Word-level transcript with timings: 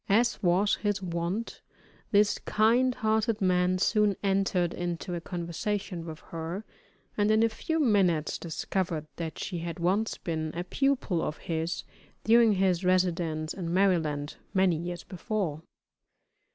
As 0.09 0.41
was 0.41 0.77
his 0.81 0.99
wont, 0.99 1.61
this 2.09 2.39
kind 2.39 2.95
hearted 2.95 3.39
man 3.39 3.77
soon 3.77 4.15
entered 4.23 4.73
into 4.73 5.13
a 5.13 5.21
conversation 5.21 6.07
with 6.07 6.21
her, 6.31 6.65
and 7.15 7.29
in 7.29 7.43
a 7.43 7.49
few 7.49 7.79
minutes 7.79 8.39
discovered 8.39 9.05
that 9.17 9.37
she 9.37 9.59
had 9.59 9.77
once 9.77 10.17
been 10.17 10.51
a 10.55 10.63
pupil 10.63 11.21
of 11.21 11.37
his 11.37 11.83
during 12.23 12.53
his 12.53 12.83
residence 12.83 13.53
in 13.53 13.71
Maryland 13.71 14.37
many 14.55 14.75
years 14.75 15.03
before. 15.03 15.61